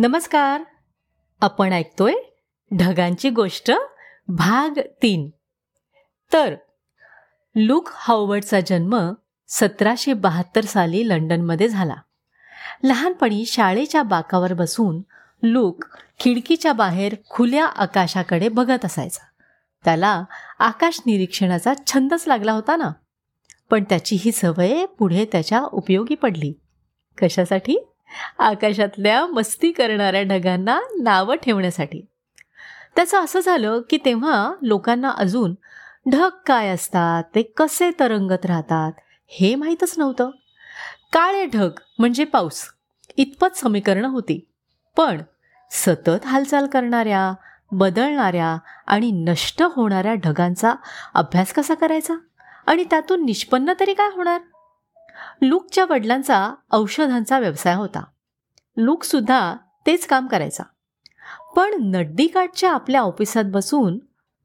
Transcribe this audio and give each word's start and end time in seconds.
नमस्कार. 0.00 0.62
आपण 1.40 1.72
ऐकतोय 1.72 2.12
ढगांची 2.76 3.30
गोष्ट 3.30 3.72
भाग 4.28 4.78
तीन. 5.02 5.30
तर 6.32 6.54
लुक 7.54 7.88
हाववर्डचा 7.92 8.60
जन्म 8.60 9.12
सतराशे 9.48 10.12
बहात्तर 10.12 10.64
साली 10.64 11.08
लंडनमध्ये 11.08 11.68
झाला. 11.68 11.94
लहानपणी 12.84 13.44
शाळेच्या 13.46 14.02
बाकावर 14.02 14.54
बसून 14.54 15.02
लूक 15.42 15.84
खिडकीच्या 16.20 16.72
बाहेर 16.72 17.14
खुल्या 17.30 17.66
आकाशाकडे 17.66 18.48
बघत 18.48 18.84
असायचा. 18.84 19.26
त्याला 19.84 20.24
आकाश 20.58 21.00
निरीक्षणाचा 21.06 21.72
छंदच 21.86 22.24
लागला 22.28 22.52
होता 22.52 22.76
ना? 22.76 22.90
पण 23.70 23.84
त्याची 23.84 24.16
ही 24.20 24.32
सवय 24.32 24.86
पुढे 24.86 25.26
त्याच्या 25.32 25.60
उपयोगी 25.60 26.14
पडली. 26.14 26.52
कशासाठी? 27.22 27.87
आकाशातल्या 28.38 29.26
मस्ती 29.26 29.72
करणाऱ्या 29.72 30.22
ढगांना 30.22 30.80
नावं 31.00 31.36
ठेवण्यासाठी. 31.36 32.00
त्याचं 32.96 33.24
असं 33.24 33.40
झालं 33.40 33.80
की 33.90 33.98
तेव्हा 34.04 34.52
लोकांना 34.62 35.10
अजून 35.10 35.54
ढग 36.10 36.28
काय 36.46 36.68
असतात 36.68 37.24
ते 37.34 37.42
कसे 37.42 37.90
तरंगत 38.00 38.46
राहतात 38.46 38.92
हे 39.26 39.54
माहीतच 39.54 39.94
नव्हतं. 39.98 40.30
काळे 41.12 41.44
ढग 41.44 41.70
म्हणजे 41.98 42.24
पाऊस. 42.24 42.62
इतपत 43.16 43.56
समीकरणं 43.56 44.08
होती. 44.08 44.48
पण 44.96 45.22
सतत 45.70 46.26
हालचाल 46.26 46.66
करणाऱ्या 46.66 47.34
बदलणाऱ्या 47.72 48.58
आणि 48.86 49.10
नष्ट 49.10 49.62
होणाऱ्या 49.62 50.14
ढगांचा 50.14 50.74
अभ्यास 51.14 51.52
कसा 51.52 51.74
करायचा? 51.74 52.14
आणि 52.66 52.84
त्यातून 52.84 53.24
निष्पन्न 53.24 53.72
तरी 53.80 53.94
काय 53.94 54.08
होणार? 54.14 54.40
लूकच्या 55.42 55.84
वडिलांचा 55.84 56.54
औषधांचा 56.72 57.38
व्यवसाय 57.38 57.74
होता. 57.74 58.04
लूकसुद्धा 58.76 59.56
तेच 59.86 60.06
काम 60.06 60.26
करायचा. 60.26 60.62
पण 61.56 61.74
नड्डीकाठच्या 61.80 62.72
आपल्या 62.72 63.00
ऑफिसात 63.00 63.44
बसून 63.46 63.98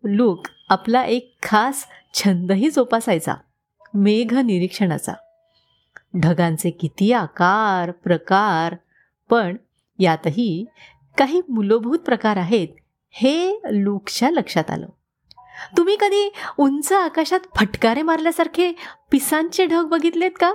लूक 0.03 0.48
आपला 0.70 1.03
एक 1.03 1.38
खास 1.44 1.86
छंदही 2.14 2.70
जोपासायचा. 2.70 3.33
मेघ 3.94 4.33
निरीक्षणाचा. 4.33 5.14
ढगांचे 6.22 6.70
किती 6.70 7.11
आकार 7.14 7.92
प्रकार 7.92 8.76
पण 9.30 9.58
यातही 10.00 10.66
काही 11.17 11.42
मूलभूत 11.50 12.00
प्रकार 12.00 12.38
आहेत 12.38 12.67
हे 13.09 13.59
लूकच्या 13.72 14.31
लक्षात 14.31 14.72
आलं. 14.72 14.88
तुम्ही 15.78 15.95
कधी 16.00 16.33
उंच 16.58 16.94
आकाशात 16.94 17.39
फटकारे 17.55 18.02
मारल्यासारखे 18.02 18.72
पिसांचे 19.11 19.66
ढग 19.66 19.83
बघितलेत 19.83 20.31
का? 20.39 20.53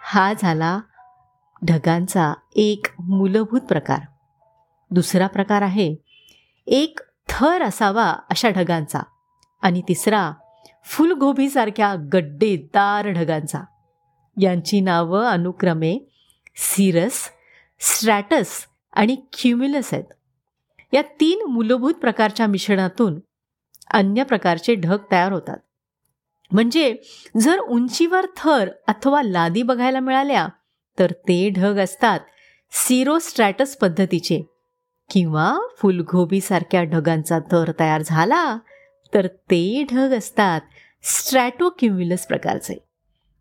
हा 0.00 0.32
झाला 0.42 0.80
ढगांचा 1.66 2.34
एक 2.56 2.86
मूलभूत 2.98 3.60
प्रकार. 3.60 4.00
दुसरा 4.90 5.26
प्रकार 5.26 5.62
आहे 5.62 5.96
एक 6.66 7.00
थर 7.28 7.62
असावा 7.62 8.10
अशा 8.30 8.50
ढगांचा 8.50 9.00
आणि 9.62 9.82
तिसरा 9.88 10.32
फुलगोबीसारख्या 10.84 11.94
गड्डेदार 12.12 13.08
ढगांचा. 13.08 13.60
यांची 14.40 14.80
नावं 14.80 15.24
अनुक्रमे 15.24 15.98
सिरस 16.56 17.28
स्ट्रॅटस 17.80 18.66
आणि 18.92 19.16
क्युम्युलस 19.32 19.94
आहेत. 19.94 20.04
या 20.92 21.02
तीन 21.02 21.50
मूलभूत 21.50 21.94
प्रकारच्या 21.94 22.46
मिश्रणातून 22.46 23.20
अन्य 23.90 24.22
प्रकारचे 24.22 24.74
ढग 24.74 24.96
तयार 25.12 25.32
होतात. 25.32 25.58
म्हणजे 26.52 26.96
जर 27.40 27.58
उंचीवर 27.58 28.26
थर 28.36 28.68
अथवा 28.88 29.22
लादी 29.22 29.62
बघायला 29.62 30.00
मिळाल्या 30.00 30.48
तर 30.98 31.10
ते 31.10 31.50
ढग 31.50 31.78
असतात 31.78 32.20
सिरोस्ट्रॅटस 32.70 33.76
पद्धतीचे. 33.76 34.42
किंवा 35.10 35.58
फुलगोबीसारख्या 35.78 36.82
ढगांचा 36.82 37.38
थर 37.38 37.72
तयार 37.80 38.02
झाला 38.06 38.58
तर 39.14 39.26
ते 39.26 39.84
ढग 39.92 40.16
असतात 40.18 40.60
स्ट्रॅटोक्युम्युलस 41.02 42.26
प्रकारचे. 42.26 42.74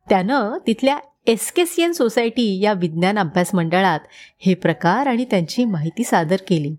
त्यानं 0.09 0.57
तिथल्या 0.67 1.00
एस्केसियन 1.25 1.91
सोसायटी 1.91 2.59
या 2.59 2.73
विज्ञान 2.73 3.19
अभ्यास 3.19 3.56
मंडळात 3.56 4.00
हे 4.40 4.53
प्रकार 4.53 5.07
आणि 5.07 5.25
त्यांची 5.25 5.66
माहिती 5.66 6.03
सादर 6.03 6.35
केली. 6.47 6.75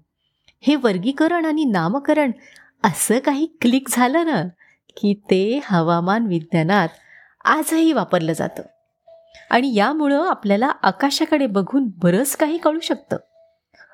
हे 0.61 0.77
वर्गीकरण 0.77 1.44
आणि 1.44 1.65
नामकरण 1.65 2.31
असं 2.84 3.19
काही 3.19 3.47
क्लिक 3.61 3.88
झालं 3.88 4.27
ना 4.27 4.43
की 4.98 5.14
ते 5.14 5.60
हवामान 5.64 6.26
विज्ञानात 6.26 6.88
आजही 7.44 7.92
वापरलं 7.92 8.32
जातं. 8.32 8.62
आणि 9.50 9.75
यामुळं 9.75 10.28
आपल्याला 10.28 10.72
आकाशाकडे 10.82 11.47
बघून 11.47 11.88
बरंच 11.97 12.36
काही 12.36 12.59
कळू 12.59 12.81
शकतं. 12.81 13.16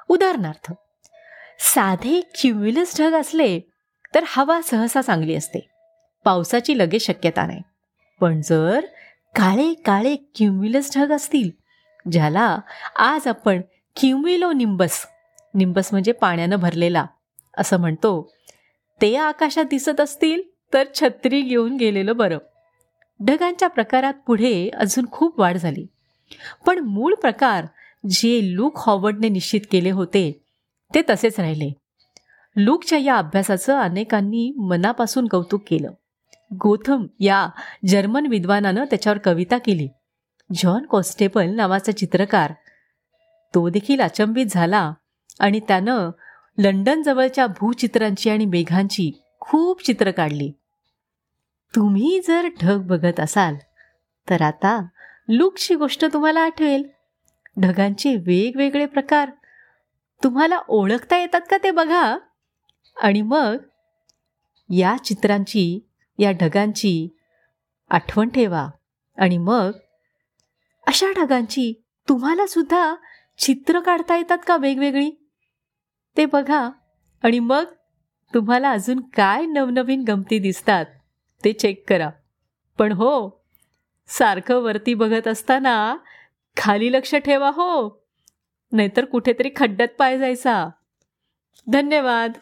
उदाहरणार्थ 0.08 0.72
साधे 1.58 2.20
क्युम्युलस 2.20 3.00
ढग 3.00 3.12
असले 3.12 3.60
तर 4.14 4.24
हवा 4.26 4.60
सहसा 4.62 5.02
चांगली 5.02 5.34
असते. 5.34 5.68
पावसाची 6.24 6.78
लगेच 6.78 7.06
शक्यता 7.06 7.46
नाही. 7.46 7.60
पण 8.20 8.40
जर 8.40 8.86
काळे 9.34 9.74
काळे 9.74 10.16
क्युम्युलस 10.16 10.96
ढग 10.96 11.12
असतील 11.12 11.50
ज्याला 12.12 12.58
आज 12.96 13.28
आपण 13.28 13.60
क्युम्युलो 13.96 14.52
निंबस 14.52 15.06
निंबस 15.54 15.88
म्हणजे 15.92 16.12
पाण्यानं 16.12 16.56
भरलेला 16.56 17.06
असं 17.58 17.76
म्हणतो 17.76 18.32
ते 19.00 19.16
आकाशात 19.16 19.64
दिसत 19.64 20.00
असतील? 20.00 20.53
तर 20.72 20.84
छत्री 20.94 21.40
घेऊन 21.40 21.76
गेलेलं 21.76 22.16
बरं. 22.16 22.38
ढगांच्या 23.24 23.68
प्रकारात 23.68 24.14
पुढे 24.26 24.68
अजून 24.68 25.04
खूप 25.12 25.40
वाढ 25.40 25.56
झाली. 25.56 25.86
पण 26.66 26.78
मूळ 26.78 27.14
प्रकार 27.14 27.66
जे 28.10 28.40
लूक 28.56 28.72
हॉवर्डने 28.76 29.28
निश्चित 29.28 29.60
केले 29.70 29.90
होते 29.90 30.40
ते 30.94 31.02
तसेच 31.10 31.40
राहिले. 31.40 31.72
लूकच्या 32.56 32.98
या 32.98 33.16
अभ्यासाचं 33.16 33.78
अनेकांनी 33.78 34.52
मनापासून 34.58 35.28
कौतुक 35.28 35.62
केलं. 35.66 35.90
गोथम 36.54 37.06
या 37.20 37.48
जर्मन 37.86 38.26
विद्वानानं 38.26 38.84
त्याच्यावर 38.84 39.18
कविता 39.18 39.58
केली. 39.58 39.88
जॉन 40.54 40.86
कॉन्स्टेबल 40.86 41.46
नावाचा 41.46 41.92
चित्रकार 41.92 42.52
तो 43.54 43.68
देखील 43.68 44.00
अचंबित 44.00 44.46
झाला 44.50 44.92
आणि 45.40 45.60
त्यानं 45.60 46.10
लंडनजवळच्या 46.58 47.46
भूचित्रांची 47.46 48.30
आणि 48.30 48.46
मेघांची 48.46 49.23
खूप 49.48 49.84
चित्र 49.84 50.10
काढली. 50.10 50.52
तुम्ही 51.74 52.20
जर 52.28 52.48
ढग 52.62 52.86
बघत 52.86 53.20
असाल 53.20 53.56
तर 54.30 54.42
आता 54.42 54.86
लुकची 55.28 55.74
गोष्ट 55.74 56.04
तुम्हाला 56.12 56.40
आठवेल. 56.40 56.88
ढगांचे 57.60 58.16
वेगवेगळे 58.16 58.86
प्रकार. 58.86 59.30
तुम्हाला 60.24 60.58
ओळखता 60.68 61.18
येतात 61.18 61.40
का 61.50 61.56
ते 61.62 61.70
बघा. 61.70 62.18
आणि 62.96 63.22
मग 63.22 63.56
या 64.70 64.96
चित्रांची 65.04 65.88
या 66.18 66.30
ढगांची 66.32 67.16
आठवण 67.90 68.28
ठेवा. 68.28 68.68
आणि 69.18 69.38
मग 69.38 69.70
अशा 70.86 71.06
ढगांची 71.16 71.82
तुम्हाला 72.08 72.46
सुद्धा 72.46 72.94
चित्र 73.38 73.80
काढता 73.80 74.16
येतात 74.16 74.38
का 74.46 74.56
वेगवेगळी? 74.56 75.10
ते 76.16 76.26
बघा. 76.26 76.70
आणि 77.22 77.38
मग 77.38 77.64
तुम्हाला 78.34 78.70
अजून 78.70 79.00
काय 79.00 79.46
नवनवीन 79.46 80.04
गमती 80.08 80.38
दिसतात 80.38 80.84
ते 81.44 81.52
चेक 81.52 81.88
करा. 81.88 82.10
पण 82.78 82.92
हो 82.92 83.42
सारखं 84.08 84.54
वरती 84.54 84.94
बघत 84.94 85.28
असताना 85.28 85.96
खाली 86.56 86.92
लक्ष 86.92 87.14
ठेवा 87.14 87.48
हो. 87.48 88.02
नाहीतर 88.72 89.04
कुठेतरी 89.04 89.50
खड्ड्यात 89.56 89.88
पाय 89.98 90.18
जायचा. 90.18 90.68
धन्यवाद. 91.72 92.32